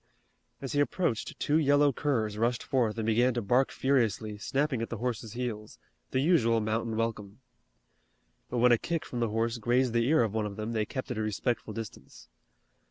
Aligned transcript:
As 0.63 0.71
he 0.73 0.79
approached 0.79 1.39
two 1.39 1.59
yellow 1.59 1.93
curs 1.93 2.35
rushed 2.35 2.63
forth 2.63 2.97
and 2.97 3.05
began 3.05 3.35
to 3.35 3.41
bark 3.43 3.69
furiously, 3.69 4.35
snapping 4.39 4.81
at 4.81 4.89
the 4.89 4.97
horse's 4.97 5.33
heels, 5.33 5.77
the 6.09 6.19
usual 6.21 6.59
mountain 6.59 6.95
welcome. 6.97 7.39
But 8.49 8.57
when 8.57 8.71
a 8.71 8.79
kick 8.79 9.05
from 9.05 9.19
the 9.19 9.29
horse 9.29 9.59
grazed 9.59 9.93
the 9.93 10.07
ear 10.07 10.23
of 10.23 10.33
one 10.33 10.47
of 10.47 10.55
them 10.55 10.71
they 10.71 10.87
kept 10.87 11.11
at 11.11 11.19
a 11.19 11.21
respectful 11.21 11.71
distance. 11.71 12.29